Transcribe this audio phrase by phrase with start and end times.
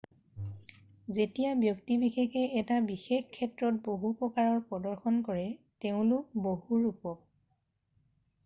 [1.15, 5.45] যেতিয়া ব্যক্তি বিশেষে এটা বিশেষ ক্ষেত্ৰত বহু প্ৰকাৰৰ প্ৰদৰ্শন কৰে
[5.85, 7.21] তেওঁলোক বহুৰূপক